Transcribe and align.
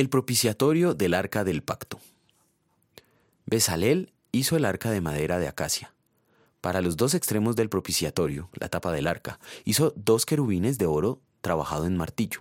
El 0.00 0.08
propiciatorio 0.08 0.94
del 0.94 1.12
arca 1.12 1.44
del 1.44 1.62
pacto. 1.62 2.00
Besalel 3.44 4.14
hizo 4.32 4.56
el 4.56 4.64
arca 4.64 4.90
de 4.90 5.02
madera 5.02 5.38
de 5.38 5.46
acacia. 5.46 5.92
Para 6.62 6.80
los 6.80 6.96
dos 6.96 7.12
extremos 7.12 7.54
del 7.54 7.68
propiciatorio, 7.68 8.48
la 8.54 8.70
tapa 8.70 8.92
del 8.92 9.06
arca, 9.06 9.38
hizo 9.66 9.92
dos 9.96 10.24
querubines 10.24 10.78
de 10.78 10.86
oro 10.86 11.20
trabajado 11.42 11.84
en 11.84 11.98
martillo. 11.98 12.40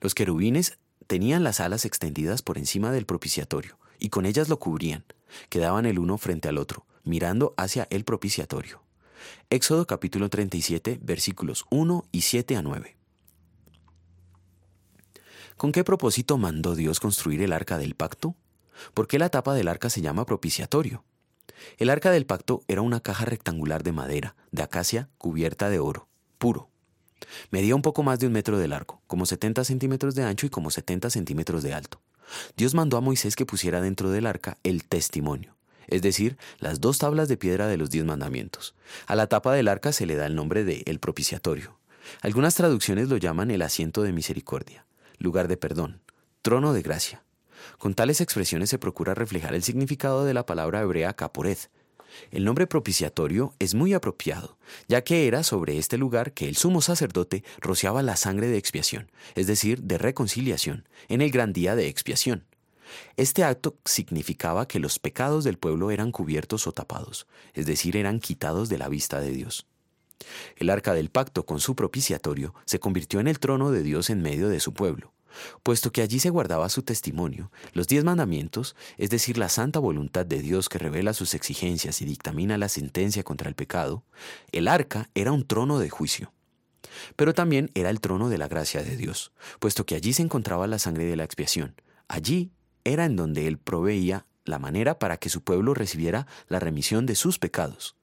Los 0.00 0.16
querubines 0.16 0.76
tenían 1.06 1.44
las 1.44 1.60
alas 1.60 1.84
extendidas 1.84 2.42
por 2.42 2.58
encima 2.58 2.90
del 2.90 3.06
propiciatorio 3.06 3.78
y 4.00 4.08
con 4.08 4.26
ellas 4.26 4.48
lo 4.48 4.58
cubrían. 4.58 5.04
Quedaban 5.50 5.86
el 5.86 6.00
uno 6.00 6.18
frente 6.18 6.48
al 6.48 6.58
otro, 6.58 6.86
mirando 7.04 7.54
hacia 7.56 7.86
el 7.90 8.02
propiciatorio. 8.02 8.82
Éxodo 9.48 9.86
capítulo 9.86 10.28
37, 10.28 10.98
versículos 11.00 11.66
1 11.70 12.04
y 12.10 12.22
7 12.22 12.56
a 12.56 12.62
9. 12.62 12.96
¿Con 15.64 15.72
qué 15.72 15.82
propósito 15.82 16.36
mandó 16.36 16.74
Dios 16.74 17.00
construir 17.00 17.40
el 17.40 17.50
arca 17.50 17.78
del 17.78 17.94
pacto? 17.94 18.36
¿Por 18.92 19.06
qué 19.08 19.18
la 19.18 19.30
tapa 19.30 19.54
del 19.54 19.68
arca 19.68 19.88
se 19.88 20.02
llama 20.02 20.26
propiciatorio? 20.26 21.04
El 21.78 21.88
arca 21.88 22.10
del 22.10 22.26
pacto 22.26 22.60
era 22.68 22.82
una 22.82 23.00
caja 23.00 23.24
rectangular 23.24 23.82
de 23.82 23.92
madera, 23.92 24.36
de 24.50 24.62
acacia, 24.62 25.08
cubierta 25.16 25.70
de 25.70 25.78
oro, 25.78 26.06
puro. 26.36 26.68
Medía 27.50 27.74
un 27.74 27.80
poco 27.80 28.02
más 28.02 28.18
de 28.18 28.26
un 28.26 28.34
metro 28.34 28.58
de 28.58 28.68
largo, 28.68 29.00
como 29.06 29.24
70 29.24 29.64
centímetros 29.64 30.14
de 30.14 30.24
ancho 30.24 30.44
y 30.44 30.50
como 30.50 30.70
70 30.70 31.08
centímetros 31.08 31.62
de 31.62 31.72
alto. 31.72 31.98
Dios 32.58 32.74
mandó 32.74 32.98
a 32.98 33.00
Moisés 33.00 33.34
que 33.34 33.46
pusiera 33.46 33.80
dentro 33.80 34.10
del 34.10 34.26
arca 34.26 34.58
el 34.64 34.84
testimonio, 34.84 35.56
es 35.86 36.02
decir, 36.02 36.36
las 36.58 36.82
dos 36.82 36.98
tablas 36.98 37.26
de 37.28 37.38
piedra 37.38 37.68
de 37.68 37.78
los 37.78 37.88
diez 37.88 38.04
mandamientos. 38.04 38.74
A 39.06 39.16
la 39.16 39.28
tapa 39.28 39.54
del 39.54 39.68
arca 39.68 39.92
se 39.92 40.04
le 40.04 40.16
da 40.16 40.26
el 40.26 40.36
nombre 40.36 40.62
de 40.62 40.82
el 40.84 40.98
propiciatorio. 40.98 41.78
Algunas 42.20 42.54
traducciones 42.54 43.08
lo 43.08 43.16
llaman 43.16 43.50
el 43.50 43.62
asiento 43.62 44.02
de 44.02 44.12
misericordia 44.12 44.84
lugar 45.18 45.48
de 45.48 45.56
perdón, 45.56 46.00
trono 46.42 46.72
de 46.72 46.82
gracia. 46.82 47.22
Con 47.78 47.94
tales 47.94 48.20
expresiones 48.20 48.70
se 48.70 48.78
procura 48.78 49.14
reflejar 49.14 49.54
el 49.54 49.62
significado 49.62 50.24
de 50.24 50.34
la 50.34 50.46
palabra 50.46 50.80
hebrea 50.80 51.14
capored. 51.14 51.58
El 52.30 52.44
nombre 52.44 52.66
propiciatorio 52.66 53.54
es 53.58 53.74
muy 53.74 53.92
apropiado, 53.92 54.56
ya 54.86 55.02
que 55.02 55.26
era 55.26 55.42
sobre 55.42 55.78
este 55.78 55.98
lugar 55.98 56.32
que 56.32 56.48
el 56.48 56.56
sumo 56.56 56.80
sacerdote 56.80 57.42
rociaba 57.60 58.02
la 58.02 58.16
sangre 58.16 58.46
de 58.46 58.58
expiación, 58.58 59.10
es 59.34 59.46
decir, 59.46 59.82
de 59.82 59.98
reconciliación, 59.98 60.88
en 61.08 61.22
el 61.22 61.30
gran 61.30 61.52
día 61.52 61.74
de 61.74 61.88
expiación. 61.88 62.44
Este 63.16 63.42
acto 63.42 63.76
significaba 63.84 64.68
que 64.68 64.78
los 64.78 64.98
pecados 64.98 65.42
del 65.44 65.58
pueblo 65.58 65.90
eran 65.90 66.12
cubiertos 66.12 66.66
o 66.66 66.72
tapados, 66.72 67.26
es 67.52 67.66
decir, 67.66 67.96
eran 67.96 68.20
quitados 68.20 68.68
de 68.68 68.78
la 68.78 68.88
vista 68.88 69.20
de 69.20 69.30
Dios. 69.30 69.66
El 70.56 70.70
arca 70.70 70.94
del 70.94 71.10
pacto 71.10 71.44
con 71.44 71.60
su 71.60 71.74
propiciatorio 71.74 72.54
se 72.64 72.80
convirtió 72.80 73.20
en 73.20 73.28
el 73.28 73.38
trono 73.38 73.70
de 73.70 73.82
Dios 73.82 74.10
en 74.10 74.22
medio 74.22 74.48
de 74.48 74.60
su 74.60 74.72
pueblo. 74.72 75.12
Puesto 75.62 75.90
que 75.90 76.02
allí 76.02 76.20
se 76.20 76.30
guardaba 76.30 76.68
su 76.68 76.82
testimonio, 76.82 77.50
los 77.72 77.88
diez 77.88 78.04
mandamientos, 78.04 78.76
es 78.98 79.10
decir, 79.10 79.36
la 79.36 79.48
santa 79.48 79.78
voluntad 79.78 80.24
de 80.24 80.40
Dios 80.40 80.68
que 80.68 80.78
revela 80.78 81.12
sus 81.12 81.34
exigencias 81.34 82.00
y 82.02 82.04
dictamina 82.04 82.58
la 82.58 82.68
sentencia 82.68 83.24
contra 83.24 83.48
el 83.48 83.54
pecado, 83.54 84.04
el 84.52 84.68
arca 84.68 85.10
era 85.14 85.32
un 85.32 85.46
trono 85.46 85.78
de 85.78 85.90
juicio. 85.90 86.32
Pero 87.16 87.34
también 87.34 87.70
era 87.74 87.90
el 87.90 88.00
trono 88.00 88.28
de 88.28 88.38
la 88.38 88.48
gracia 88.48 88.82
de 88.82 88.96
Dios, 88.96 89.32
puesto 89.58 89.84
que 89.86 89.96
allí 89.96 90.12
se 90.12 90.22
encontraba 90.22 90.66
la 90.66 90.78
sangre 90.78 91.04
de 91.04 91.16
la 91.16 91.24
expiación. 91.24 91.74
Allí 92.06 92.52
era 92.84 93.04
en 93.04 93.16
donde 93.16 93.48
Él 93.48 93.58
proveía 93.58 94.26
la 94.44 94.58
manera 94.58 94.98
para 94.98 95.16
que 95.16 95.30
su 95.30 95.42
pueblo 95.42 95.74
recibiera 95.74 96.26
la 96.48 96.60
remisión 96.60 97.06
de 97.06 97.14
sus 97.14 97.38
pecados. 97.38 97.96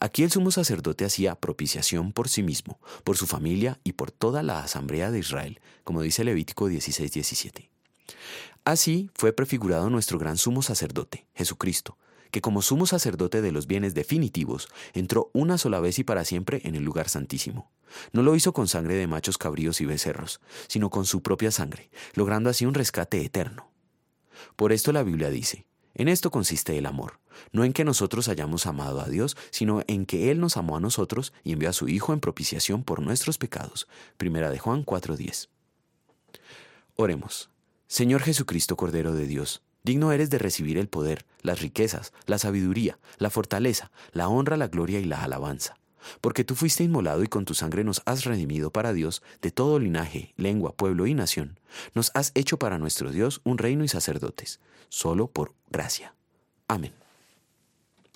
Aquí 0.00 0.22
el 0.22 0.30
sumo 0.30 0.50
sacerdote 0.50 1.04
hacía 1.04 1.34
propiciación 1.34 2.12
por 2.12 2.28
sí 2.28 2.42
mismo, 2.42 2.78
por 3.04 3.16
su 3.16 3.26
familia 3.26 3.78
y 3.84 3.92
por 3.92 4.10
toda 4.10 4.42
la 4.42 4.62
asamblea 4.62 5.10
de 5.10 5.18
Israel, 5.18 5.60
como 5.84 6.02
dice 6.02 6.24
Levítico 6.24 6.68
16:17. 6.68 7.70
Así 8.64 9.10
fue 9.14 9.32
prefigurado 9.32 9.88
nuestro 9.90 10.18
gran 10.18 10.36
sumo 10.36 10.62
sacerdote, 10.62 11.26
Jesucristo, 11.34 11.96
que 12.30 12.40
como 12.40 12.62
sumo 12.62 12.86
sacerdote 12.86 13.40
de 13.40 13.52
los 13.52 13.66
bienes 13.66 13.94
definitivos, 13.94 14.68
entró 14.92 15.30
una 15.32 15.58
sola 15.58 15.80
vez 15.80 15.98
y 15.98 16.04
para 16.04 16.24
siempre 16.24 16.60
en 16.64 16.74
el 16.74 16.82
lugar 16.82 17.08
santísimo. 17.08 17.70
No 18.12 18.22
lo 18.22 18.34
hizo 18.36 18.52
con 18.52 18.68
sangre 18.68 18.94
de 18.94 19.06
machos 19.06 19.38
cabríos 19.38 19.80
y 19.80 19.86
becerros, 19.86 20.40
sino 20.66 20.90
con 20.90 21.06
su 21.06 21.22
propia 21.22 21.50
sangre, 21.50 21.90
logrando 22.14 22.50
así 22.50 22.66
un 22.66 22.74
rescate 22.74 23.24
eterno. 23.24 23.70
Por 24.56 24.72
esto 24.72 24.92
la 24.92 25.02
Biblia 25.02 25.30
dice, 25.30 25.66
en 25.94 26.08
esto 26.08 26.30
consiste 26.30 26.76
el 26.78 26.86
amor, 26.86 27.18
no 27.52 27.64
en 27.64 27.72
que 27.72 27.84
nosotros 27.84 28.28
hayamos 28.28 28.66
amado 28.66 29.00
a 29.00 29.08
Dios, 29.08 29.36
sino 29.50 29.82
en 29.86 30.06
que 30.06 30.30
Él 30.30 30.40
nos 30.40 30.56
amó 30.56 30.76
a 30.76 30.80
nosotros 30.80 31.32
y 31.44 31.52
envió 31.52 31.70
a 31.70 31.72
su 31.72 31.88
Hijo 31.88 32.12
en 32.12 32.20
propiciación 32.20 32.84
por 32.84 33.00
nuestros 33.00 33.38
pecados. 33.38 33.88
Primera 34.16 34.50
de 34.50 34.58
Juan 34.58 34.84
4:10. 34.84 35.48
Oremos. 36.96 37.50
Señor 37.86 38.22
Jesucristo, 38.22 38.76
Cordero 38.76 39.14
de 39.14 39.26
Dios, 39.26 39.62
digno 39.82 40.12
eres 40.12 40.28
de 40.28 40.38
recibir 40.38 40.76
el 40.76 40.88
poder, 40.88 41.24
las 41.40 41.60
riquezas, 41.60 42.12
la 42.26 42.38
sabiduría, 42.38 42.98
la 43.16 43.30
fortaleza, 43.30 43.90
la 44.12 44.28
honra, 44.28 44.58
la 44.58 44.68
gloria 44.68 45.00
y 45.00 45.04
la 45.04 45.22
alabanza 45.22 45.77
porque 46.20 46.44
tú 46.44 46.54
fuiste 46.54 46.84
inmolado 46.84 47.22
y 47.22 47.28
con 47.28 47.44
tu 47.44 47.54
sangre 47.54 47.84
nos 47.84 48.02
has 48.04 48.24
redimido 48.24 48.70
para 48.70 48.92
Dios 48.92 49.22
de 49.42 49.50
todo 49.50 49.78
linaje, 49.78 50.32
lengua, 50.36 50.72
pueblo 50.72 51.06
y 51.06 51.14
nación. 51.14 51.58
Nos 51.94 52.10
has 52.14 52.32
hecho 52.34 52.58
para 52.58 52.78
nuestro 52.78 53.10
Dios 53.10 53.40
un 53.44 53.58
reino 53.58 53.84
y 53.84 53.88
sacerdotes, 53.88 54.60
solo 54.88 55.28
por 55.28 55.54
gracia. 55.70 56.14
Amén. 56.66 56.92